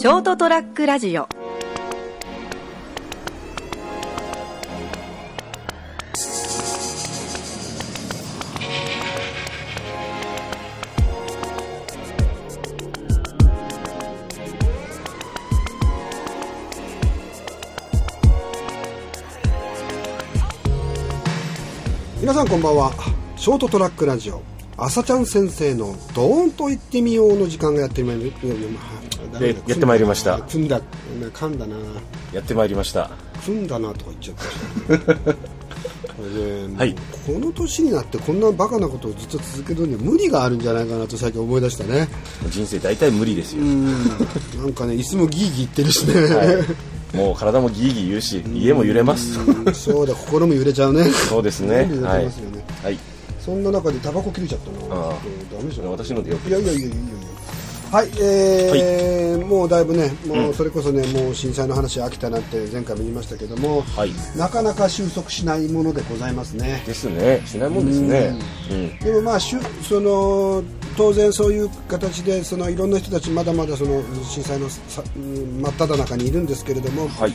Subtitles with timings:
[0.00, 1.28] ショートトラックラジオ。
[22.18, 22.90] 皆さんこんばんは。
[23.36, 24.40] ショートトラックラジオ。
[24.78, 28.48] 朝ちゃん先生のドーンと言ってみようの時間がやってまいりで
[29.48, 30.38] やってまいりました。
[30.42, 30.80] 組んだ
[31.32, 31.76] 噛んだな。
[32.32, 33.10] やってまいりました。
[33.44, 35.50] 組んだなとか言っちゃった。
[36.76, 36.94] はい。
[37.26, 42.08] この年になってこんなバカなことをずっと続けるには無理があるんじゃないかなと最近思い出したね。
[42.50, 43.86] 人生大体無理ですよ、うん。
[44.58, 46.44] なんかね椅子もギーギー言ってるしね、 は
[47.14, 49.38] い、もう体もギーギー言うし家も揺れます。
[49.40, 49.74] うん。
[49.74, 51.04] そうだ心も揺れちゃうね。
[51.04, 51.88] そうですね。
[51.90, 52.98] すよね、はい。
[53.44, 54.94] そんな中でタバコ切れちゃったな。
[54.94, 55.14] ああ。
[55.52, 55.90] ダメじゃん。
[55.90, 56.48] 私のでよく。
[56.48, 56.88] いやいやいやいや
[57.90, 64.12] はい、えーもうだいぶね、もうそれこそね、もう震災の話飽きたなって前回も言いましたけども、はい。
[64.36, 66.84] なかなか収束しないものでございますね。
[66.86, 67.42] ですね。
[67.46, 68.32] しないもんですね。
[68.70, 68.98] うん。
[68.98, 70.62] でもまあしゅその
[70.96, 77.32] 当然そういう形でそのいろんな人たちまだまだその震災の真っ只中にいるんですけれども、はい。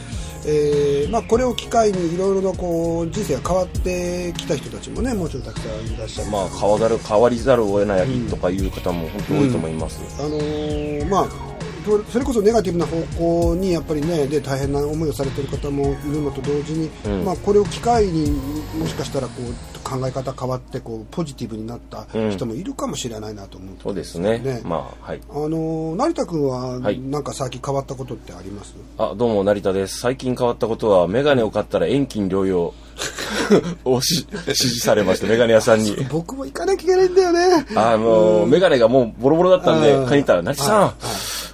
[0.48, 11.55] えーまあ、これを機会にいろいろなこう人生が変わってきた人たちもねもちろんたくさんいらっしゃる、まあ変わざる変わりざるを得ないとかいう方も本当多いと思います、あのーまあ
[11.86, 17.26] それこそネガティブな方向にやっぱりねで大変な思いをされている方もいるのと同時に、うん。
[17.26, 18.32] まあ、これを機会に
[18.78, 24.40] もしかしたらこう考え方変わってこうポジティブになった人もいるかもしれないなと思う、そうですね。
[24.40, 25.22] ねまあはい。
[25.30, 27.00] あのー成田君ははい。
[27.00, 30.00] なんか最近変わったことってあります、あどうも成田です。
[30.00, 32.74] 最近変わったことはメガネを買ったら遠近療養
[33.86, 35.96] をし指示されましたメガネ屋さんに。
[36.10, 37.66] 僕も行かなきゃいけないんだよね。
[37.76, 40.94] あのメガネがもうボロボロだったんでうん買いに行ったら「成田さん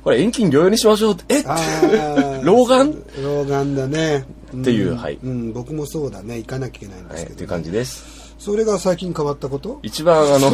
[0.03, 1.39] これ遠近療養にしましょう」って「え？
[1.41, 2.95] っ?」あー 老眼？
[3.23, 4.25] 老眼だね。
[4.59, 5.17] っていうはい。
[5.23, 6.37] うん、僕もそうだね。
[6.37, 8.03] 行かなきゃいけないんではい、すけど、っていう感じです。
[8.37, 9.79] それが最近変わったこと？
[9.83, 10.49] 一番あの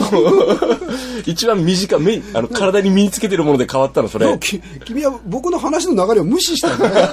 [1.25, 4.37] 一番短い目あの体に身につけてるもので変わったのそれ。
[4.85, 7.09] 君は僕の話の流れを無視したよね。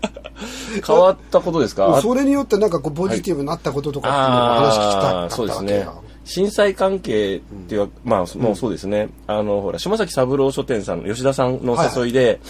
[0.86, 1.98] 変わったことですか？
[2.00, 4.24] それによってなんかこうポジティブになったこととかっていう
[4.70, 5.86] 話聞きたかったそうですね
[6.24, 12.40] 震災関係っていう、まあもうそうですね、あのほら島崎三郎書店さんの吉田さんのお誘いで、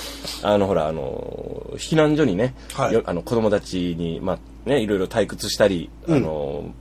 [0.42, 2.92] あのほらあの避難所にね、はい。
[2.92, 6.72] よあの子供たちにまあねいろいろ退屈したり、あの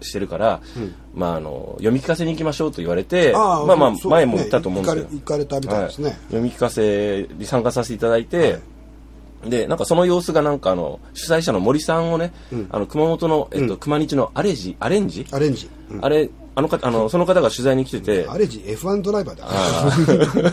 [0.00, 0.60] してるから、
[1.14, 6.08] まああの読み聞かせに行きましょうと言われて、まあまあ前も言ったと思うんですけど、ね行かれたみたいですね。
[6.08, 6.16] はい。
[6.16, 8.58] 読み聞かせに参加させていただいて、
[9.46, 12.32] でなんかその様子がなんかあの主催者の森さんをね、
[12.70, 16.04] あの熊本の、えっと熊日のアレジアレンジ、アレンジ、うん。
[16.04, 20.52] あれあの方あのその方が取材に来てて、アレンジ F1 ドライバーだ。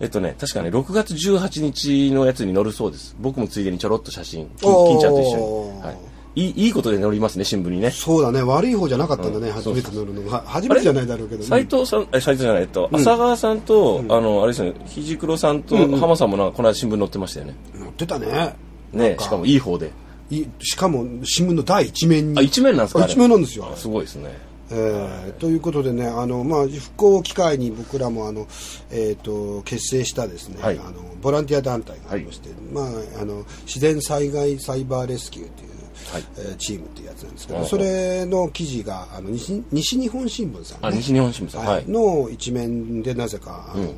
[0.00, 3.16] えっとね確かね6月18日のやつに乗るそうです。
[3.20, 5.98] 僕もついでにちょろっと写真金ちゃんと一緒に、はい、
[6.36, 7.90] いいいいことで乗りますね新聞にね。
[7.90, 8.42] そうだね。
[8.42, 9.54] 悪い方じゃなかったんだね、うん。
[9.54, 11.44] 初めて乗るのが初めてじゃないだろうけど。
[11.44, 17.54] 斉藤さん、え斉藤じゃない、えっと、浅川さんと、あの、あれですね、肘黒さんと、浜さんもなんか、この間新聞載ってましたよね。
[17.94, 18.56] 乗ってたね。
[18.92, 19.90] ね、しかもいい方で。
[20.30, 22.38] いしかも新聞の第一面に。
[22.38, 23.72] あ、一面なんですか一面なんですよ。
[23.76, 24.36] すごいですね。
[24.70, 28.46] えーということでねあの、まあ、復興を機会に僕らもあの、
[28.90, 30.78] えー、と結成したですね、はい。
[30.78, 32.86] あのボランティア団体がありまして、まあ、
[33.20, 35.68] あの自然災害サイバーレスキューという、
[36.12, 36.24] はい。
[36.38, 41.64] えーチームっていうやつなんですけどそれの記事があの西西日本新聞さん、西日本新聞さん。
[41.64, 41.84] ははい。
[41.84, 41.90] い。
[41.90, 43.94] の一面でなぜかあの、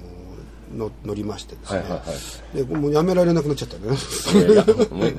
[0.74, 2.04] の載りましてですね、はいはいは
[2.54, 3.96] でもうやめられなくなっちゃったね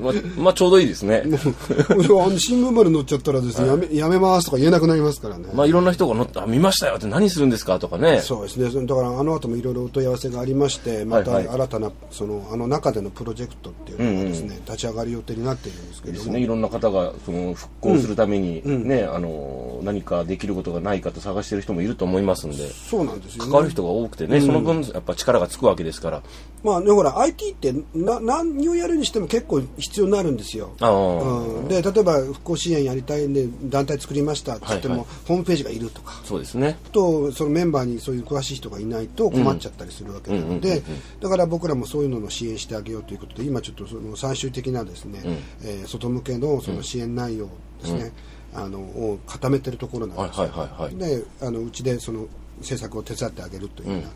[0.00, 1.22] ま、ままあ、ちょうどいいですね。
[1.24, 8.20] あの新聞まで載っちゃったらですね、やめやめますとか言えなくなりますからね、まあ、いろんな人が乗って、あ、見ましたよって何するんですかとかね。
[8.20, 8.86] そうですね。
[8.86, 11.46] だからあの後もいろいろお問い合わせがありましてまたはい。
[11.46, 16.18] はい新たなそのあの中でのプロジェクトっていうのがですね、立ち上がる予定になっているんですけども。
[16.18, 22.68] ですね、いろんな方がその復興するために、ね、あの何かできることがないかと探してる人もいると思いますんで。
[22.68, 23.50] そうなんですよね。
[23.50, 26.22] 関わる人が多くてね、その分やっぱ力がつくわけですから。
[26.62, 30.72] まあねほら IT ってな何をやるにしても結構必要になるんですよ。
[30.80, 36.20] うん、で例えば復興支援やりたいんで団体作りましたって言っても、はいはいホームページがいるとか。
[36.24, 36.78] そうですね。
[36.92, 40.82] とそのメンバーにそういう詳しい人がいないと困っちゃったりするわけなので
[41.20, 45.20] だから僕らもそういうのの支援してあげようということで今ちょっとその最終的なですね、
[45.62, 47.48] えー外向けのその支援内容
[47.80, 48.12] ですね、
[48.54, 50.96] あのを固めてるところなんですよ、はいはいはいはい。
[50.96, 52.26] であのうちでその
[52.58, 54.08] 政策を手伝ってあげるというような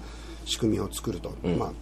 [0.45, 1.73] 仕組みを作ると、まあ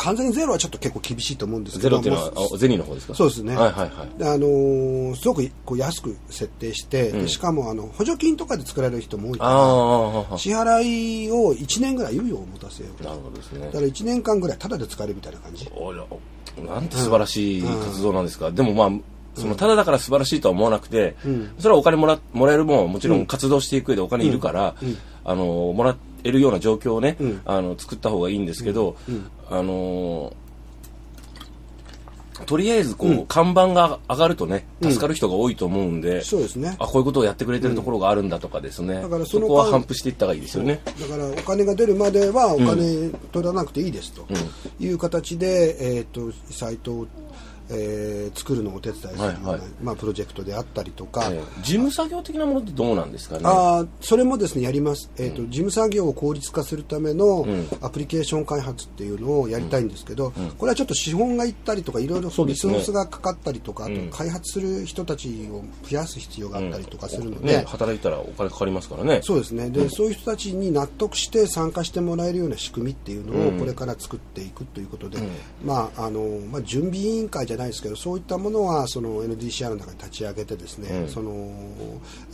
[0.00, 3.14] 完全にゼロはちょっと結構厳しいと思うんですけどゼロっていうのはゼニーの方ですか？
[3.16, 3.56] そうですね。
[3.56, 4.16] はいはいはい。
[4.16, 9.44] であのーすごくこう安く設定して、でしかもあの補助金とかで作られる人も多いあか
[10.30, 10.82] らあ支払
[11.26, 13.08] いを1年ぐらい猶予を持たせようと。
[13.08, 13.66] なるほどですね。
[13.66, 15.68] だから1年間ぐらいタダで使えるみたいな感じ。
[15.74, 16.04] おら
[16.64, 19.00] なんて素晴らしい活動なんですか、でもまあ
[19.40, 21.16] そのただだから素晴らしいとは思わなくて、
[21.58, 24.76] それはお金もらもらえるもんもちろん活動していく上でお金いるから、
[25.28, 25.44] あの
[25.74, 25.94] もら
[26.24, 28.96] えるような状況をね、あの作った方がいいんですけど、
[29.50, 30.32] あの
[32.46, 36.76] とりあえずこう、看板が上がるとね助かる人が多いと思うんで、そうですね。
[36.78, 40.80] あこういうことをやってくれてるところがあるんだとかですね、だからそのこは間反布していった方がいいですよね。
[40.84, 44.26] だからお金が出るまではお金取らなくていいですと
[44.80, 47.06] いう形で、えー、とサイトを、
[47.70, 49.68] えー作るのをお手伝いするような、はいはい。
[49.82, 51.62] まあ、プロジェクトであったりとか、ええ。
[51.62, 53.42] 事務作業的なものってどうなんですかね？
[53.44, 57.46] あーそれもですねやります、えーと事務作業を効率化するための
[57.80, 69.20] アプリケーション開発っていうのをやりたいんですけど、これはちょっと資本がいったりとかいろいろリソースがかかったりとか、あと開発する人たちを増やす必要があったりとかするので、ね、働いたらお金かかりますからね。
[69.22, 69.70] そうですね。
[69.70, 75.18] で、そういう人たちに納得して参加してもらえるような仕組みっていうのをこれから作っていくということで、
[75.64, 81.50] まああのまあ、準備委員会じゃないですけどそういったものはその NDCR の中に立ち上げてですね、その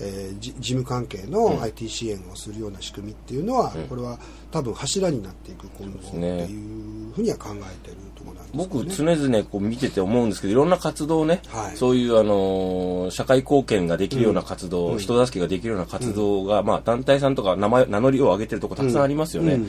[0.00, 4.18] えーじ事務関係の IT 支援をするような仕組みっていうのは、これは
[4.50, 9.16] 多分柱になっていく今後ってねいうふうには考えてるところなんですね。
[9.16, 11.76] 常々こう見てて思うんですけど、いろんな活動ね、はい。
[11.76, 19.60] そういう、あのー社会貢献ができるような活動、人助けができるような活動が、まあ、団体さんとか名前、名乗りを上げてるとこたくさんありますよね。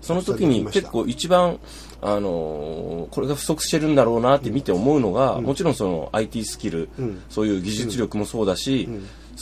[0.00, 1.58] うんその時に結構一番、
[2.00, 6.88] あのーこれが不足してるんだろうなって見て思うのが、もちろんその IT スキル、
[7.28, 8.88] そういう技術力もそうだし、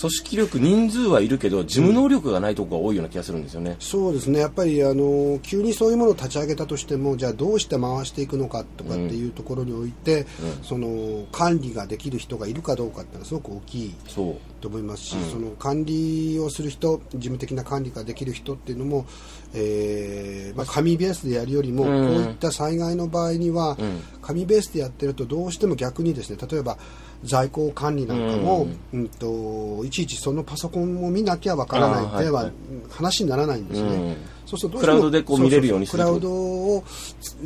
[0.00, 3.76] 組織力、人数はいるけど、事務能力がないところが多いような気がするんですよね。
[3.80, 4.38] そうですね。
[4.38, 10.26] やっぱりあの急にそういうものを立ち上げたとしてもじゃあどうして回していくのかとかっていうところにおいて、
[10.62, 14.36] その管理ができる人がいるかどうかっていうのはすごく大きいそう。
[14.60, 19.06] と思いますし、その管理をする人事務的な管理ができる人っていうのも、
[19.54, 23.76] えーまあ、紙ベースでやるよりも、こういった災害の場合には、
[24.20, 26.76] 紙ベースでやってるとどうしても逆にですね例えば
[27.24, 29.08] 在庫管理なんかも、うん。
[29.08, 32.52] といちいちそのパソコンを見なきゃわからないでははい
[32.90, 33.88] 話にならないんですね。
[33.88, 34.16] うん。
[34.46, 36.84] そうするとどうしてもクラウドでこう見れるようにするクラウドを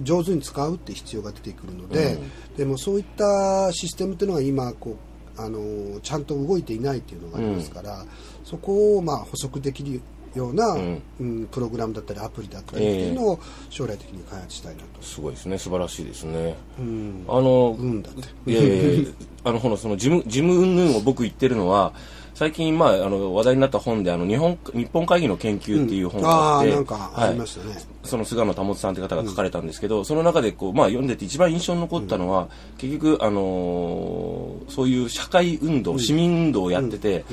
[0.02, 2.19] 上手に使うって必要が出てくるので、
[2.56, 4.96] でもそういったシステムっていうのが今こ
[5.36, 8.04] うあのちゃんと動いていないっていうのがありますから、
[8.44, 10.00] そこをまあ補足できる
[10.34, 13.40] ような、んうんプログラムだったりアプリだったりっていうのを
[13.70, 15.02] 将来的に開発したいなと。
[15.02, 15.58] すごいですね。
[15.58, 16.56] 素晴らしいですね。
[16.79, 19.08] うんあの、うんだっていやいやいや
[19.44, 21.93] あの、ほの、その、事務、事務云々を僕言ってるのは、
[22.34, 27.75] 最近、まあ、あの、話題になった本で、あの、日本、日本会議の研究っていう本があって、ああなんかありましたね。
[28.04, 37.25] その菅野保さんという方が書かれたんですけど、その中でこう、まあ、読んでて一番印象に残ったのは、結局、あのーそういう社会運動、市民運動をやってて、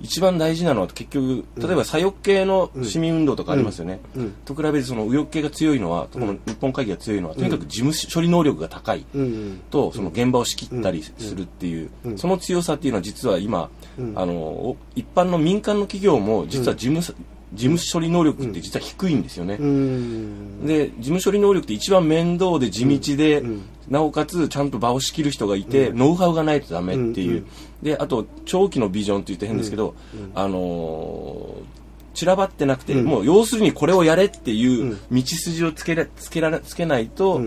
[0.00, 4.00] 一番大事なのは結局例えば左翼系の市民運動とかありますよね、
[4.44, 9.60] と比べてその右翼系が強いのは、この日本会議が強いのはとにかく事務処理能力が高い、うん。
[9.70, 13.70] とその現場を仕切ったりするっていう、その強さっていうのは実は今、
[14.14, 17.16] あの一般の民間の企業も実は事務,、
[17.52, 19.56] 事務処理能力って実は低いんですよね。
[19.60, 20.66] うん。
[20.66, 23.42] で事務処理能力って一番面倒で地道で、
[23.88, 27.46] なおかつちゃんと場を仕切る人がいて、ノウハウがないとダメっていう、
[27.82, 29.94] であと長期のビジョンって言って変ですけど、
[30.34, 31.76] あのー
[32.16, 37.42] 散らばってなくて、もう要するにこれをやれっていう道筋をつけらつけられつけないと、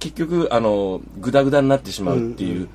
[0.00, 2.68] 結局あのグダグダになってしまうっていう、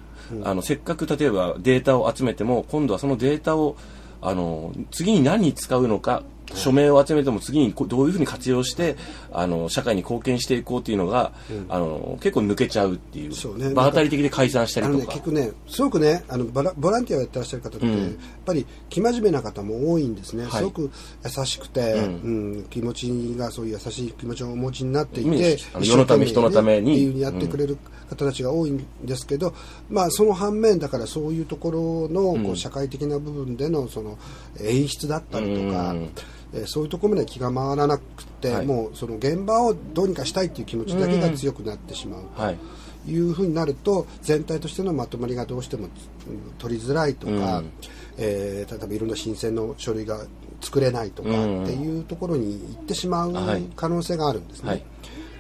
[0.44, 3.76] あのせっかく例えばデータを集めても今度はそのデータを
[4.22, 6.24] あの次に何に使うのか
[6.54, 8.96] 署名を集めても次にどういうふうに活用して
[9.32, 11.34] あの社会に貢献していこうっていうのが、
[11.70, 13.34] あの結構抜けちゃうっていう。
[13.34, 13.74] そうね。
[13.74, 15.06] 場当たり的で解散したりとか。
[15.06, 18.02] 結局ね、すごくね、あのボラボランティアをやってらっしゃる方って、うん。
[18.02, 18.12] やっ
[18.46, 20.52] ぱり生真面目な方も多いんですね、はい。
[20.52, 20.92] すごく
[21.24, 26.94] 優しくて、ううん気持ちがそういう優しい気持ちをお持ちになっていうんて、世のため人のために。
[26.94, 27.78] っていうふうにやってくれる
[28.10, 29.54] 方たちが多いんですけど、
[29.90, 34.18] まあ、その反面、だからそういうところのこう社会的な部分でのその
[34.62, 36.10] 演出だったりとか、うん
[36.54, 38.04] えーそういうところまで気が回らなく
[38.42, 38.66] て、はい。
[38.66, 42.22] もうその現場をどうにかしたいっていう気持ちだけが強くなってしまう。
[42.36, 42.58] はい。
[43.08, 45.92] いうふうになると全体としてのまとまりがどうしてもうん
[46.58, 47.72] 取りづらいとか、うん。
[48.18, 50.26] えー例えばいろんな申請の書類が
[50.62, 51.64] 作れないとかうん。
[51.64, 53.64] っていうところに行ってしまうはい。
[53.76, 54.70] 可能性があるんですね。
[54.70, 54.84] はい。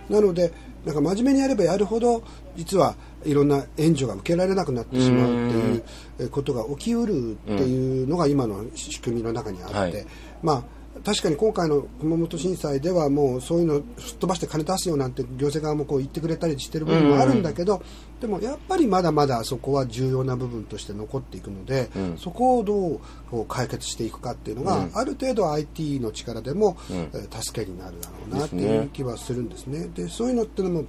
[0.09, 0.51] なので
[0.85, 2.23] なんか真面目にやればやるほど
[2.55, 2.95] 実は
[3.25, 5.83] いろんな援助が受けられなくなってしまうっていう
[6.19, 10.05] えことが起きうるっていうのが今の仕組みの中にあって、はい。
[10.43, 10.63] まあ
[11.03, 17.83] 確かに今回の熊本震災ではもうそういうのすっ飛ばして金出すよなんて行政側もこう言ってくれたりしてる部分もあるんだけど、
[18.21, 22.17] でもやっぱりまだまだそこは重要な部分として残っていくので、うん。
[22.17, 22.99] そこをどう
[23.29, 24.91] こう解決していくかっていうのが、うん。
[24.93, 26.97] ある程度 IT の力でも、うん。
[26.97, 29.89] えー助けになるだろうなっていう気はするんですね。
[29.93, 30.85] でそういうのってのも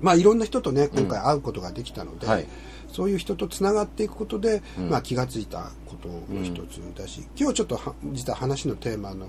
[0.00, 2.46] まあ、いろんな人とね今回会うことができたので、はい
[2.92, 4.90] そういう人とつながっていくことで、うん。
[4.90, 9.26] まあ、気がついたことの一つだし、今日ちょっとは実は話のテーマの、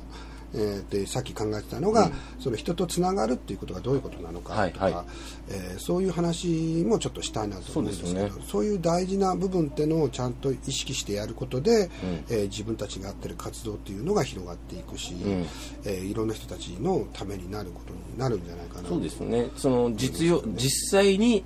[0.55, 5.05] えーでさっき考えてたのが、その人とつながるっていうことがどういうことなのかとか、はいはい。
[5.49, 11.89] えーそういう話もちょっとしたいなと思うんですけどそうですそういう大事な部分ってのをちゃんと意識してやることで、ん。
[12.29, 15.45] えー自分たちがやってる活動っていうのが広がっていくし、ん。
[15.85, 18.89] えーいろんな人たちのためになることになるんじゃないかな。
[18.89, 19.49] そうですね。
[19.55, 21.43] その実用実際に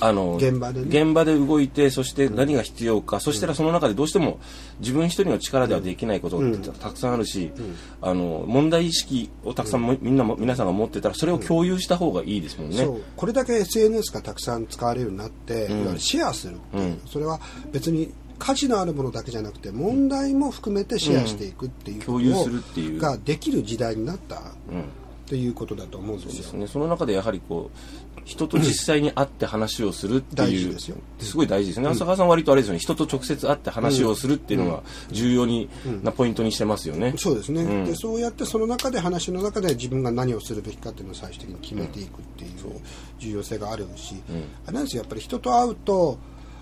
[0.00, 0.86] あの現場でね。
[1.02, 4.38] 現場で動いてそして何が必要か、そしたらその中でどうしても
[4.80, 7.52] 自分一人の力ではできないことってたくさんあるし、
[8.00, 12.76] あの問題意識をたくさんも、みんなも皆さんが持ってたらそれを共有した方がいいですもんね。
[12.76, 13.02] そう。
[13.16, 15.78] これだけ SNS がたくさん使われるようになって、うん。
[15.78, 16.56] いわゆるシェアする
[17.06, 17.40] それは
[17.72, 23.00] 別に価値のあるものだけじゃなくて問題も含めてシェアしていくっていうことを共有するっていう。
[23.00, 24.42] ができる時代になった
[25.30, 26.42] っうんていうことだと思うんですよ。
[26.42, 32.80] ですね、その中でやはりこう人と実際に会って話をするっていう、すごい大事ですね、浅川さんは割とあれですよね。
[32.80, 35.68] 人と直接会って話をするっていうのが重要に、
[36.02, 37.84] なポイントにしてますよね、そうですね、うん。
[37.84, 42.50] でそうやってその中で話の中で自分が何をするべきかっていうのを最終的に決めていくっていう
[43.18, 44.16] 重要性があるし、
[44.66, 45.02] あれなんですよ。
[45.02, 46.18] やっぱり人と会うと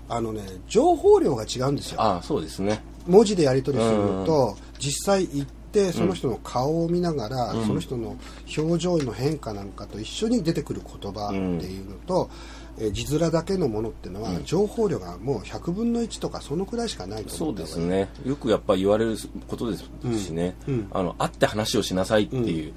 [0.07, 2.01] あのね情報量が違うんですよ。
[2.01, 2.83] ああそうですね。
[3.07, 8.17] 文字でやり取りするのと、実際行ってその人の顔を見ながら、その人の
[8.57, 18.07] 表情の変化なんかと一緒に出てくる言葉っていうのと、えー字面だけのものっていうのは、情報量がもう100分の1とかそのくらいしかないとそうですね。
[18.25, 19.17] よくやっぱ言われる
[19.49, 19.83] ことです
[20.19, 20.55] しね、
[20.91, 22.73] あの会って話をしなさいっていう、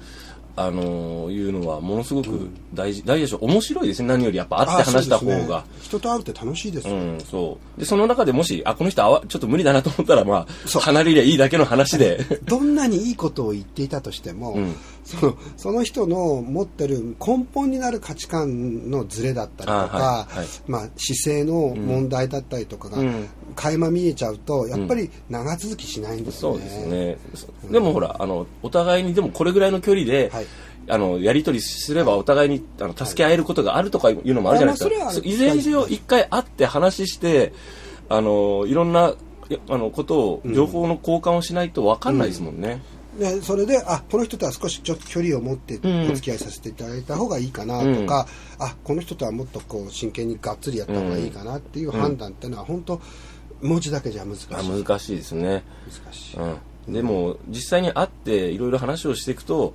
[0.55, 3.37] あのいうのはものすごく大事、大事でしょ。
[3.41, 4.09] 面白いですね。
[4.09, 5.61] 何よりやっぱ会って話した方が。
[5.61, 7.79] ね人と会うって楽しいですよ、うん、そう。
[7.79, 12.19] で、その中でもし、あ、この人あわ、ちょっと無理だなと思ったら、まあ、離れりゃいいだけの話で。
[12.45, 14.75] どんなにいいことを言っていたとしても、うん。
[15.03, 20.37] そのその人の持ってる根本になる価値観のズレだったりとか、あはい。
[20.37, 20.47] はい。
[20.67, 23.27] まあ、姿勢の問題だったりとかが、うん。
[23.55, 26.59] 垣間見えちゃうとやっぱり長続きしないんですよね。
[26.59, 27.71] そうですね。
[27.71, 30.42] でもほら、あの、お互いに、でもこれぐらいの距離で、はい
[30.87, 35.27] あの、やりとりすればお互いに、あの、助け合えることがあるとかいうのもあるじゃないですか。
[35.27, 37.53] いずれにせよ、一回会って話して、
[38.09, 39.13] あの、いろんな、
[39.69, 42.81] あの、ことを、情報の交換をしないと分かんないですもんね。
[43.17, 52.99] でそれであこの人とは少しちょっと距離を持ってんお付き合いさせていただいた方がいいかなとか、あこの人とはもっとこう真剣にがっつりやった方がいいかなっていう判断っていうのは本当
[53.61, 55.63] 文字だけじゃ難しいあ難しいですね。
[56.03, 56.93] 難しいうん。
[56.93, 59.73] でも、実際に会って、いろいろ話をしていくと、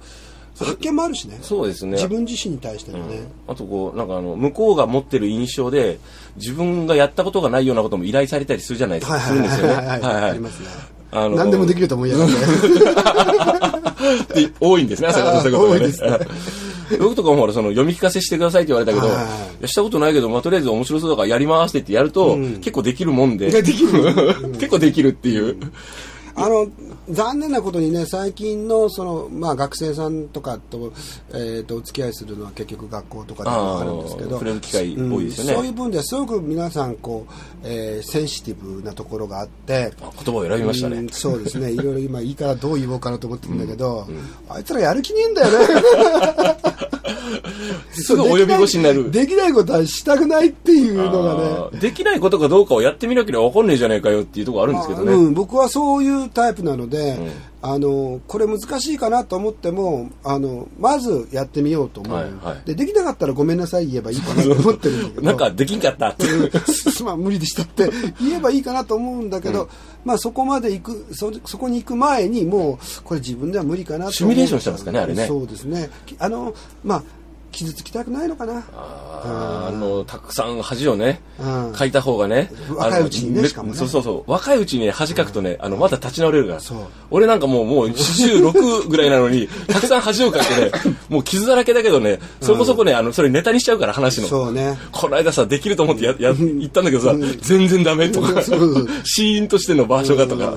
[0.64, 1.38] 発見もあるしね。
[1.42, 1.92] そうですね。
[1.92, 5.98] 自分自身に対してのね、あとこう、なんかあの、向こうが持ってる印象で、
[6.36, 9.20] 自分がやったことがないようなことも依頼されたりするじゃないですか。
[9.20, 9.74] するんですよね。
[9.74, 10.00] はいはい。
[10.00, 10.68] はいありますね。
[11.10, 12.34] あの何でもできると思いやがって。
[14.42, 15.40] で多いんですね、朝から。
[15.40, 15.80] そういうことがね。
[15.80, 16.18] 多いですね。
[17.00, 23.92] 僕とかもほら、その、読み聞かせしてくださいって言われたけど、したことないけど、まあ、とりあえず面白そうだからやりますって言ってやると、結構できるもんで、できる。
[24.58, 25.56] 結構できるっていう。
[26.44, 26.68] あの
[27.10, 30.92] 残念なことにね最近のその、まあ、学生さんとかと,、
[31.30, 37.32] えー、とお付き合いするのは結局学校とかでもあるんですけどそういう分ではすごく皆さんこう、
[37.64, 40.98] えーセンシティブなところがあってあ言葉を選びましたね。
[40.98, 41.08] うん。
[41.08, 41.70] そうですね。
[41.72, 44.06] いろいろ今いいからどう言おうかなと思ってるんだけど、
[44.48, 45.82] あいつらやる気ねえんだよね
[47.92, 49.10] すぐ及び腰になる。
[49.10, 51.80] できないことはしたくないっていうのがね。
[51.80, 55.06] できないことかどうかをやってみなければ分かんねえじゃねえかよっていうところあるんですけどね。
[55.06, 57.30] まあうん、僕はそういうタイプなので、ん。
[57.60, 62.62] あのこれ難しいかなと思ってもあのまずやってみようと思う、はいはい。
[62.66, 65.22] でできなかったらごめんなさい言えばいいかなと思ってるんだけど。
[65.26, 66.24] なんかできんかったって。
[66.68, 67.90] すまん無理でしたって
[68.22, 69.68] 言えばいいかなと思うんだけど、
[70.04, 75.26] まあそこまで行くそそこに行く前にもうこれ自分では無理かなとシミュレーションしたんですかねあれね。
[75.26, 75.90] そうですね。
[76.06, 76.54] きあの
[76.84, 77.02] まあ
[77.50, 78.64] 傷つきたくないのかな。
[78.72, 82.50] あの、たくさん恥をねうん、書いた方がね。
[82.68, 83.76] 若いうちにねしかもね。
[83.76, 84.30] そうそうそう。
[84.30, 86.60] 若いうちに恥書くとね、あの、まだ立ち直れるから。
[87.10, 90.70] 俺なんかもう、もう、46ぐらいなのに、 たくさん恥を書いてね、
[91.08, 94.28] もう傷だらけだけどね、そこそこね、あの、それネタにしちゃうから話の。
[94.28, 94.78] そうね。
[94.92, 100.54] この間さ、できると思ってや、や、言ったんだけどさ、全然ダメとかシーンとしての場所がとか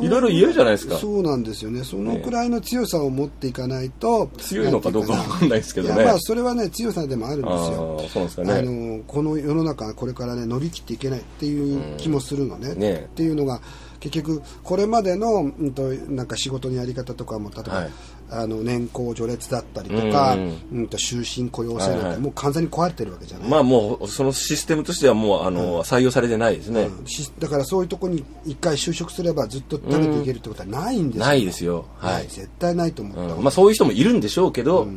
[0.00, 0.96] いろいろ言えるじゃないですか。
[0.96, 1.84] そうなんですよね。
[1.84, 8.96] そのくらいの強さを持っていかないと、強いのかどうかわかんないですけどねそれはね強さでもあるんですあよーそうなんですかあね。
[8.96, 12.94] のこの世の中これからね乗り切っていけないっていう気もするのね,、ね。
[12.94, 13.60] っていうのが
[14.00, 17.90] 結局これまでの、うん、となんか仕事のやり方とかも例えば、はい。
[18.34, 22.20] あの年功序列だったりとか、ううんんと終身雇用制なんて、はいはい。
[22.22, 27.06] もう完全に壊れてるわけじゃない、まあもうそのシステムとしてはもうあの、採用されてないですね、うん。
[27.06, 31.84] しだからそういうところに一回就職すればずっと食べていけるってことはないんですよ、ないですよ。
[31.98, 33.42] ははいい、絶対ないと思った、うん。
[33.42, 34.88] まあそういう人もいるんでしょうけど、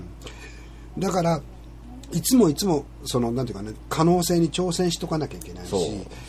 [0.97, 1.41] だから
[2.11, 5.73] いつもいつもそのなんていうかね可能性に挑戦しとかなきゃいけないし、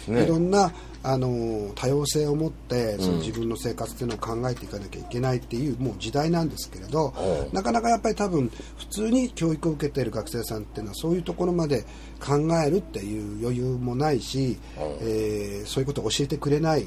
[0.08, 0.24] ね。
[0.24, 7.54] いろんなあの多様性を持ってその自分の生活っていうのを考えていかなきゃいけないっていうもう時代なんですけれどうん。
[7.54, 11.84] なかなかやっぱり多分普通に教育を受けている学生さんっていうのはそういうところまで
[12.18, 14.58] 考えるっていう余裕もないし、
[15.00, 16.86] えーそういうことを教えてくれない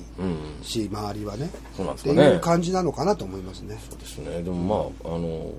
[0.62, 1.50] し、周りはね。
[1.75, 3.77] そうなんでっていう感じなのかなと思いますね。
[4.00, 4.41] ですね。
[4.41, 5.51] でもまああの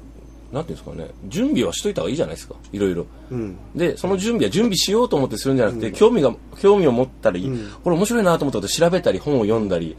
[0.53, 2.57] なんていうんですかね準備はしといた方がいいじゃないですか。
[2.73, 3.57] いろいろ、うん。
[3.75, 7.51] でその準備は準備しようと思ってするんじゃなくて、興味が興味を持ったり、
[7.85, 9.97] これ面白いなと思ったこと調べたり本を読んだり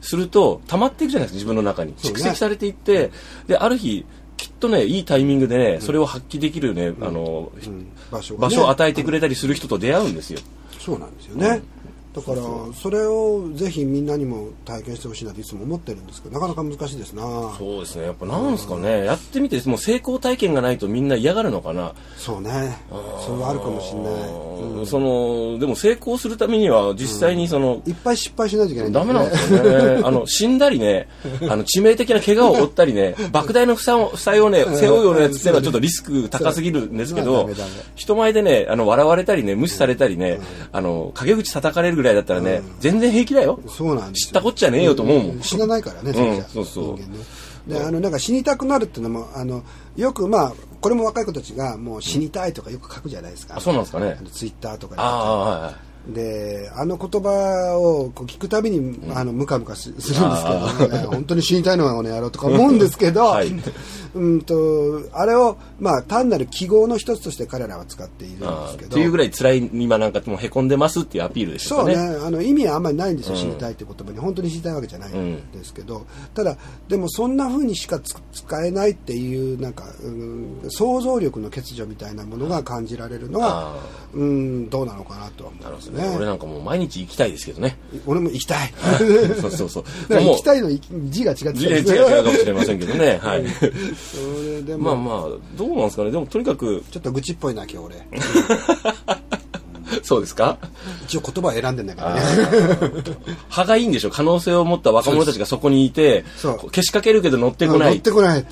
[0.00, 1.94] すると溜まっていくじゃないですか自分の中に。
[1.94, 3.10] 蓄積されていって、
[3.46, 4.04] である日
[4.36, 7.86] きっとねいいタイミングでね、それを発揮できるね、あのうん。
[8.10, 8.54] 場所がね。
[8.54, 10.40] 場所を与えてくれたりする人と出会うんですよ、
[10.78, 11.62] そうなんですよね、
[12.16, 12.36] だから
[12.74, 17.22] それをぜひみんなにも体験してほしいなといつも思ってるんですけどなかなか難しいですな。
[17.58, 18.04] そうですね。
[18.04, 21.94] やっぱなんですかね、やってみてもう成功体験がないとみんな嫌がるのかな。
[22.16, 22.78] そうね。
[23.24, 24.12] それはあるかもしれない、
[24.80, 24.86] うん。
[24.86, 29.06] そのでも成功するためには実際にその、いっぱい失敗しないといけないね。
[29.06, 30.02] メなんですよね。
[30.04, 31.08] あの、死んだりね、
[31.48, 37.48] あの、致命的な怪我を負ったりね、莫大な負債を負債をね、背負うようなやつっていうのはちょっとリスク高すぎるんですけダど
[37.94, 40.40] 人前でね、あの、笑われたりね、無視されたりね、
[40.72, 43.60] あの、陰口叩かれるぐらいだったらね、全然平気だよ。
[43.68, 45.42] そうなんで知ったこっちゃねえよと思うもん。
[45.42, 47.70] 死なないからね、んそうそう。
[47.70, 49.64] であのなんか死にたくなるっていうのもあの
[49.96, 54.18] よくまあこれも若い子たちがもう死にたいとかよく書くじゃないですか、あ、そうなんですかね。
[54.32, 55.74] ツイッターとかにああ、はいはい。
[56.08, 63.52] であの言葉をこう聞くたびに、あのムカムカすするんですけど、 ね、本当に死にたいのはこの野郎とか思うんですけど、はい。
[64.14, 68.88] うんとあれを、まあ、単なる記号の一つとして彼らは使っているんであすけど。
[68.88, 68.92] ー。
[68.92, 71.96] っていうぐらい辛い今なんかもうへこんでますっていうアピールでしたそうね。
[71.96, 72.16] ね。
[72.24, 74.18] あの意味はあんまりないんですよ、死にたいって言葉に。
[74.18, 76.56] 本当に死にたいわけじゃないんですけど、ただ
[76.88, 83.76] でもそんな風にしかつ使えないっていうなんか、うん、想像力の欠如みたいなものが感じられるのは、
[84.14, 87.78] うん、どうなのかなとは思いますね俺なんかもう毎日行きたいですけどね。
[88.06, 88.72] 俺も行きたい。
[89.40, 89.84] そうそうそう。
[90.14, 90.68] 行きたいの
[91.08, 93.18] 字が違ってたん違うかもしれませんけどね。
[93.24, 93.44] はい。
[93.48, 93.66] そ
[94.42, 96.10] れでも、まあまあ、どうなんですかね？
[96.10, 97.96] でもとにかく、ちょっと愚痴っぽいな今日俺。
[100.02, 100.58] そうですか？
[101.04, 102.20] 一応言葉を選んでんだけどね。
[103.48, 104.10] 歯がいいんでしょ？
[104.10, 106.24] 可能性を持った若者たちがそこにいて、
[106.72, 107.92] けしかけるけど乗ってこない。
[107.92, 108.00] 乗っ。
[108.00, 108.44] てこない。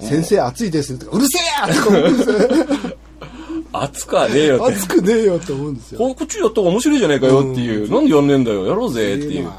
[0.00, 0.98] 先生暑いです。
[0.98, 2.96] とかうるせえやとか
[3.72, 4.74] 熱くはねえよって。
[4.74, 7.90] 暑くねえよと思うんですよここっちやった方が面白いじゃねえかよっていう。
[7.90, 8.66] なんでやんねえんだよ。
[8.66, 9.50] やろうぜっていう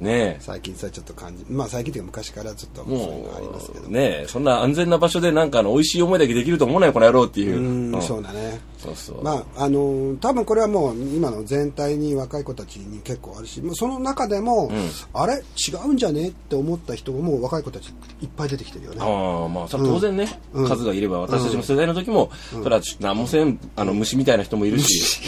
[0.00, 0.14] なね。
[0.14, 0.36] え。
[0.40, 3.88] 最近さちょっと感じまあ最近というか昔からちょっとそういうのありますけど。
[3.88, 7.58] ねえ、そんな安全な場所でなんかあの、美味しい思いだけできると思うなよ、この野郎っていう。
[7.58, 7.60] う。
[7.60, 8.02] んうん。
[8.02, 8.60] そうだね。
[8.78, 9.22] そうそう。
[9.22, 14.70] まああの多分これはもう今の全体に若い子たちに結構あるしその中でも、
[15.12, 15.34] あれ？
[15.34, 16.28] 違うんじゃね？
[16.28, 17.88] って思った人も若い子たち
[18.20, 18.98] いっぱい出てきてるよね。
[19.00, 20.68] ああ、まあ、当然ね、うん。
[20.68, 25.20] 数がいれば、私たちの世代の時も、それは何もせん、あの、虫みたいな人もいるし、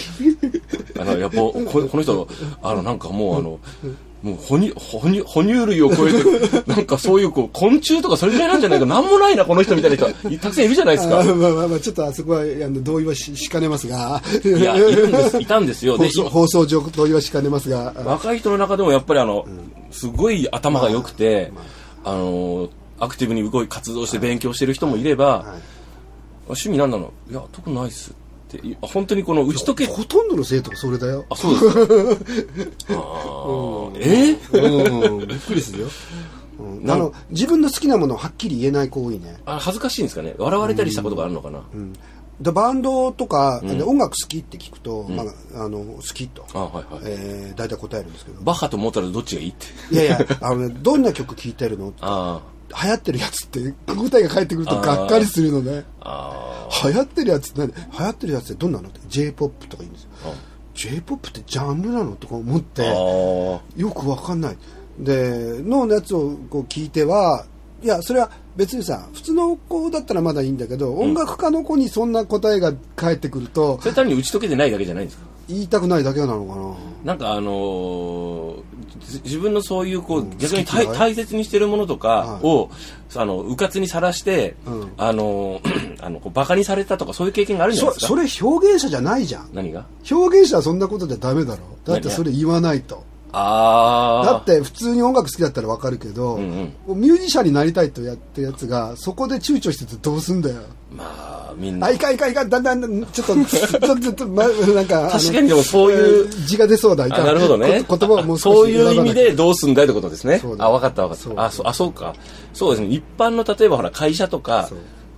[0.98, 2.28] あの、やっぱ、ここの人、
[2.62, 3.58] あの、なんかもう、あの、
[4.22, 10.06] もう哺乳、哺乳、哺乳類を超えて、 なんかそういう、こう、昆虫とかそれぐらいなんじゃないか、なんもないな、この人みたいな人、
[10.40, 11.20] たくさんいるじゃないですか。
[11.20, 14.20] あまあまあまあちょっとあそこはあの同意はししかねますが。
[14.44, 15.96] いや、いるんです、 いたんですよ。
[15.98, 17.94] で放、送放送上同意はしかねますが。
[18.04, 19.44] 若い人の中でもやっぱりあの、
[19.92, 21.52] すごい頭が良くて、
[22.04, 25.44] あの、アクティブに動い活動して勉強してる人もいれば、はい。
[26.48, 27.12] 趣味なんなの？
[27.30, 28.10] いや、特にないっす。
[28.10, 28.18] って。
[28.56, 31.26] い本当にこの打ち解け、ほとんどの生徒がそれだよ。
[31.28, 31.66] あ、そうです
[32.86, 32.94] か。
[32.94, 33.98] あー。
[34.00, 34.38] え？
[35.12, 35.28] うん。
[35.28, 35.88] びっくりするよ、
[36.58, 36.90] うん。
[36.90, 39.38] あの自分の好きなものをはっきり言えない子多いね。
[39.44, 40.34] あ恥ずかしいんですかね？
[40.38, 41.62] 笑われたりしたことがあるのかな、
[42.40, 47.02] でバンドとか、で音楽好きって聞くと、まあ、あの好きと、あはいはい。
[47.04, 48.40] えー、大体答えるんですけど。
[48.42, 49.66] バッハとモーツァルトどっちがいいって。
[49.94, 51.92] いやいやあの、ね、どんな曲聴いてるの？
[52.00, 55.84] あ流行ってるやつって答えが返ってくるとがっかりするのね。
[56.84, 57.72] 流行ってるやつって何？
[57.72, 58.88] 流行ってるやつってどんなの？
[58.88, 60.10] って j p o p とか言うんですよ。
[60.26, 60.34] あ。
[60.74, 62.14] j p o p ってジャンルなの？
[62.16, 64.56] とか思ってあよくわかんない。
[64.98, 67.46] でのやつをこう聞いては
[67.82, 75.26] いやそれは別にさ普通の子だったらまだいいんだけど、音楽家の子にそんな答えが返ってくるとそれ単に打ち解けてないだけじゃないんですか？
[75.48, 77.12] 言いたくないだけなのかな。
[77.12, 78.77] なんかあのーじ
[79.24, 82.70] 自分のそういうこう、逆に好き嫌い大大切にしてるものとかを、
[83.14, 84.92] あの、うかつにさらして、うん。
[84.96, 88.06] あのー あの、こうバカにされたとかそういう経験があるんじゃないですか？
[88.08, 89.48] そそれ表現者じゃないじゃん。
[89.52, 89.86] 何が？
[90.10, 91.62] 表現者はそんなことじゃダメだろ。
[91.84, 93.04] だってそれ言わないと。
[93.32, 94.26] ああ。
[94.26, 96.72] だって普通に音楽好きだったらわかるけど、ん。
[96.86, 100.62] もうミュージシャンになりたいとやってるやつがそこで躊躇しててどうすんだよ。
[100.90, 101.86] まあ、みんな。
[101.86, 101.90] あ。
[101.90, 102.48] いかんいかんいかん。
[102.48, 107.06] だんだんちょっとちょっとちょっと、ま、なんか確かにでもそういう字が出そうだ。
[107.06, 107.84] いかなるほどね。
[107.86, 110.40] こ言葉をもうそういう意味でどうすんだいってことですね。
[110.58, 111.44] あ、わかったわかった。
[111.44, 112.14] あ、そう、あ、そうか。
[112.52, 112.88] そうですね。
[112.88, 114.70] 一般の例えばほら会社とか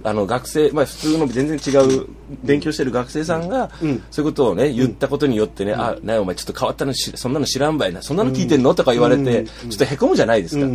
[0.02, 2.06] あの学生、まあ普通の全然違う
[2.42, 4.02] 勉強してる学生さんが、うん。
[4.10, 8.74] そういうことをね、言ったことによってね、あ、なにお前ちょっと変わったのしそんなの知らんばいな、そんなの聞いてんの？
[8.74, 10.66] とか言われて、ちょっと凹むじゃないですか。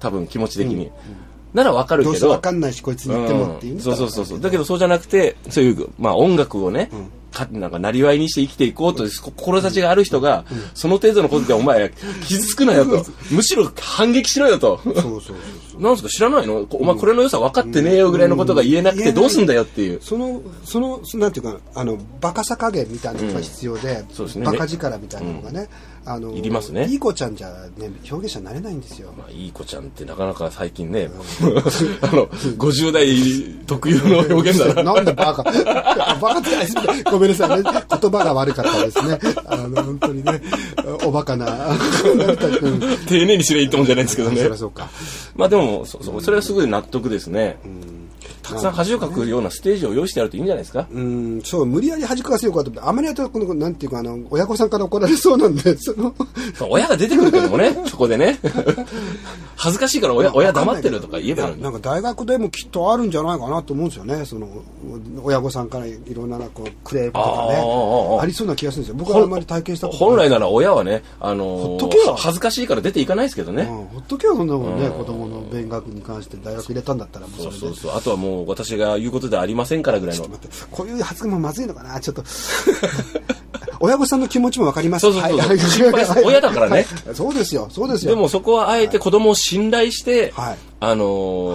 [0.00, 0.90] 多分気持ち的に。
[1.54, 2.12] ならわかるけど。
[2.12, 3.80] どうせわ、かんないしこいつに言ってもっていううん。
[3.80, 4.40] そうそうそうそう。
[4.40, 6.90] だけどそうじゃなくてそういう、まあ、音楽をね、
[7.30, 11.92] かなんかなりわいにして生きていこうという志がある人が、その程度のことでお前
[12.26, 13.04] 傷つくなよと。
[13.30, 14.80] むしろ反撃しろよと。
[14.84, 15.32] そうそうそ
[15.78, 16.64] うなんすか知らないの？
[16.66, 20.00] こお前これの良さ分かってねえよぐらいのことが言えなくてどうすんだよっていう。
[20.00, 24.44] そのそのそなんていうかあのバカさ加減みたいなのが必要で、そうですね。
[24.46, 25.68] バカ力みたいなのがね、
[26.06, 29.12] あのいりますねいい子ちゃんじゃね表現者になれないんですよ。
[29.16, 31.08] まあ、いい子ちゃんってなかなか最近ね、
[32.02, 33.06] あの、50代
[33.66, 34.82] 特有の表現だな。
[34.94, 35.42] なんでバカ
[36.20, 36.74] バカってないです
[37.10, 37.70] ごめんなさいね。
[38.00, 39.18] 言葉が悪かったですね。
[39.46, 40.42] あの、本当にね、
[41.04, 41.68] おバカな。
[41.68, 44.56] うん丁寧にすればいいと思うんじゃないんですけどそねりゃ。
[44.56, 44.88] そうか。
[45.36, 47.58] まあでも、そそそれはすごい納得ですね。
[48.44, 50.86] たくさん恥をかくようなステージを用意してやるといいんじゃないですか？
[50.92, 56.14] うん、そう、無理やり恥かかせようかと思って、あまりやったら、この、なんていうか、あの、親御さんから怒られそうなんで、その、
[56.68, 58.38] 親が出てくるけどもね、 そこでね。
[59.56, 64.24] 恥ずかしいから親親黙ってるとか言えばなんか大学でもきっとあるんじゃないかなと思うんですよね。
[64.26, 64.48] その、
[65.22, 67.62] 親御さんからいろんな、こう、クレームとかね。
[67.62, 68.96] ーありそうな気がするんですよ。
[68.98, 70.08] 僕はあんまり体験したことない。
[70.10, 73.62] 本来なら親はね、あのほっとけよ恥ずかしいから出ていかないですけどね。
[73.62, 77.58] うん、ほっとけよ、そんなもんね、子供の勉学に関して大学入れたんだったら、もうそれで。
[77.58, 77.96] そうそうそう。
[77.96, 80.28] あとはもう私が言うことではありませんからぐらいの。
[80.70, 82.24] こういう発言もまずいのかな、ちょっと。
[83.80, 85.02] 親御さんの気持ちもわかります。
[85.02, 88.14] そうそうそうはい親だからねはいそうですよ、そうですよ。
[88.14, 91.52] でもそこはあえて子供を信頼して、はいあのー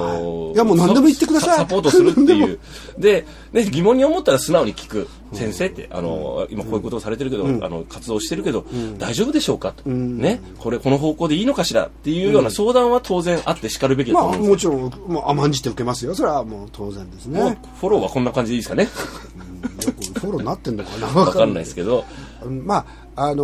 [0.47, 2.59] はいいやもう何でも言ってくださいササポートするっていう。
[2.97, 5.07] で、ね、疑問に思ったら素直に聞く。
[5.33, 8.65] 先生って、あのー今こういうことをされてるけど、あの、活動してるけど、
[8.97, 9.73] 大丈夫でしょうか？
[9.73, 9.87] と。
[9.87, 11.85] ね、これ、この方向でいいのかしら？
[11.85, 14.71] っていうような相談は当然あって叱るべきだとまあ、思うんですよ。
[14.73, 16.15] もちろん、もう甘んじて受けますよ。
[16.15, 17.59] それはもう当然ですね。
[17.79, 18.85] フォローはこんな感じでいいですかね？
[18.85, 21.07] フォローになってんのかな？
[21.21, 22.05] わかんないですけど。
[22.43, 22.85] うんまあ
[23.27, 23.43] あの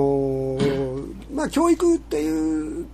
[0.58, 2.86] ーまあ教育っていう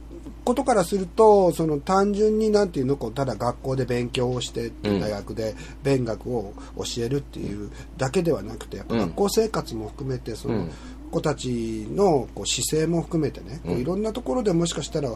[0.44, 9.00] ことからするとその単純になんていうのこうただ学校で勉強をしてうん大学で勉学を教えるっていうだけではなくてやっぱうん。
[9.02, 10.72] 学校生活も含めてそのうん。
[11.12, 15.12] 子たちのこう姿勢も含めてねこういろんなところでもしかしたら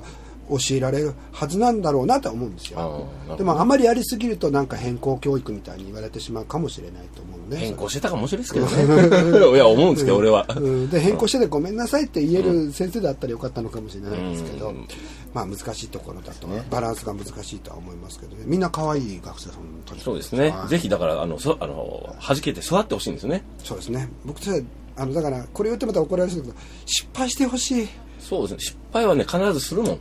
[0.50, 3.08] 教えられるはずなんだろうなとは思うんですよ。
[3.38, 9.52] でもあまりやりすぎるとなんか変更教育みたいに言われてしまうかもしれないと思うね変更してたかもしれないですけどね。
[9.56, 10.46] いや、思うんですけど、俺は。
[10.56, 14.88] うん、で変更しててごめんなさいって言える先生だったらよかったのかもしれないですけど、うん。
[15.34, 18.44] まあ難しいところだと、バランスが難しいとは思いますけどね。
[18.46, 19.56] みんな可愛い学生さん
[19.86, 20.50] とそうですね。
[20.50, 20.66] は。
[20.66, 20.70] い。
[20.70, 23.44] ぜひ、だから、あの、そ、あの、弾けて育ってほしいんですよね。
[23.64, 24.10] そうですね。
[24.26, 24.66] 僕たち
[24.98, 27.88] あのだからこれ言ってまた怒られるんですけど失敗してほしい、
[28.28, 28.60] そうですね。
[28.60, 30.00] 失敗はね、必ずするもん。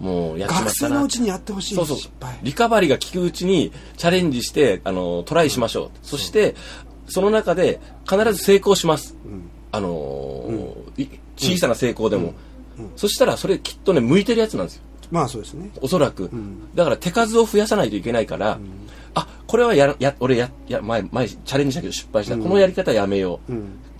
[0.00, 0.70] うん、もう、やっちま学。
[0.70, 2.38] 生のうちにやってほしいそうそう失敗。
[2.42, 5.90] リカバリーが効くうちにチャレンジして、あの、トライしましょう。
[6.02, 6.56] そして、
[7.06, 9.16] その中で必ず成功します。
[9.72, 12.34] あのーい小さな成功でも。
[12.96, 14.82] そしたら、それきっとね、向いてるやつなんですよ。
[15.10, 16.30] まあそうですねおそらく。
[16.74, 18.58] だから手数を増やさないといけないから、
[19.14, 22.36] あ、これはやら、や、俺や、や、前、前、チャレンジしたけど失敗した。
[22.36, 23.52] このやり方やめよう。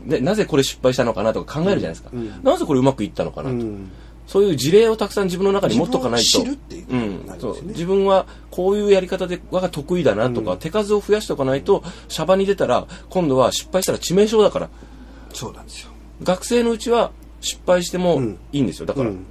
[0.06, 2.10] で、なぜこれ失敗したのかなとか考えるじゃないですか。
[2.42, 3.56] なぜこれうまくいったのかなと。
[3.56, 3.90] うん。
[4.26, 6.38] そういう事例をたくさん自分の中に持っとかないと。
[7.64, 14.70] 自分はこういうやり方で我が得意だなとか、手数を増やしておかないと、シャバに出たら、今度は失敗したら致命傷だから。
[15.32, 15.90] そうなんですよ。
[16.22, 17.10] 学生のうちは
[17.40, 18.38] 失敗してもん。
[18.52, 18.86] いいんですよ。
[18.86, 19.10] だから。
[19.10, 19.26] うん。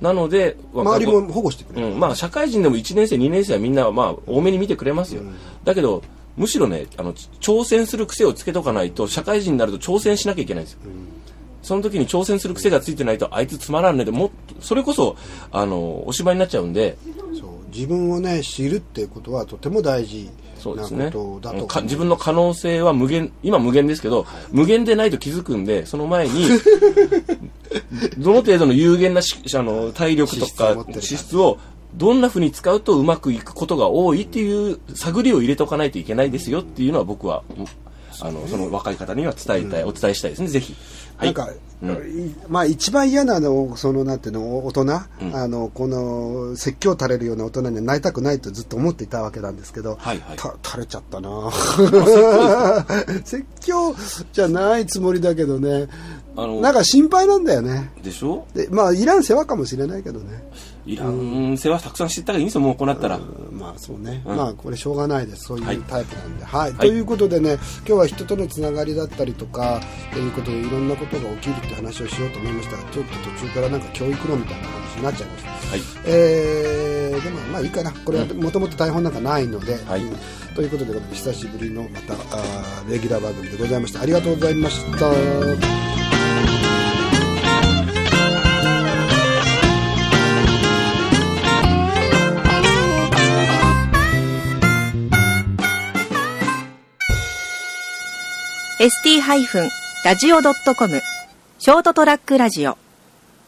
[0.00, 5.22] なので、周りも保護してくれる、うん、まあ社会人でも1年生2年生はみんなまあ多めに見てくれますよ、
[5.64, 6.02] だけど
[6.36, 10.80] むしろねあの挑戦する癖をつけとかないと社会人になると挑戦しなきゃいけないんですよ、
[11.62, 15.16] その時に挑戦する癖がついてないとあいつつまらんねでもそれこそ
[15.50, 16.96] あのお芝居になっちゃうんで。
[17.38, 17.56] そう。
[17.76, 21.12] 自分をね知るっていうことはとても大事そうですね。
[21.82, 26.48] 自分の可能性は無限今無限ですけど、無限でないと気づくんでその前に
[28.18, 31.58] どの程度の有限なしあの体力とか資質を
[31.96, 37.42] どんなふうに使うとうまくいくことが多いっていう探りを入れとかないといけないですよっていうのは僕は
[38.20, 40.48] あのその若い方には伝えたい、お伝えしたいですね。
[40.48, 40.74] ぜひ。
[41.20, 41.50] なんか、
[42.48, 45.06] まあ一番嫌なのそのなんていうの大人、あ
[45.48, 50.36] のこの説教垂れるような大人にはなりたくないとずっと思っていたわけなんですけど、はいはい。
[50.36, 51.50] た垂れちゃったな。
[53.24, 53.94] 説教
[54.32, 55.88] じゃないつもりだけどね。
[56.38, 57.90] あのなんか心配なんだよね。
[58.02, 58.46] でしょ？
[58.54, 60.44] でまあいらん世話かもしれないけどね。
[60.84, 63.18] いらん世話たくさんしていったらいいんですよもうこうなったら。
[63.50, 64.36] まあそうね、うん。
[64.36, 65.44] まあこれしょうがないです。
[65.44, 65.78] そういうはい。
[65.78, 66.44] タイプなんで。
[66.44, 66.78] はい、はい。
[66.78, 69.80] ということでね今日は人とのつながりだったりとか
[70.12, 72.76] ということでいろんなことが起きるって話をしようと思いました。
[72.76, 75.50] がちょっと途中からなんか教育論みたいな話になっちゃいました。
[75.50, 75.80] はい。
[76.06, 77.92] えーでもまあいいかな。
[77.92, 80.02] これはもともと台本なんかないので、はい。
[80.02, 80.16] うん。
[80.54, 84.02] ということで久しぶりのまたあーレギュラー番組でございました。
[84.02, 85.10] ありがとうございました。
[85.10, 85.56] ー
[98.78, 101.00] ST-radio.com
[101.66, 102.78] ショートトラックラジオ。